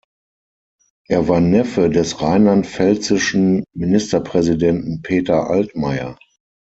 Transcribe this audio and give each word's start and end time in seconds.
Er 1.07 1.27
war 1.27 1.41
Neffe 1.41 1.91
des 1.91 2.23
rheinland-pfälzischen 2.23 3.63
Ministerpräsidenten 3.75 5.03
Peter 5.03 5.47
Altmeier. 5.47 6.17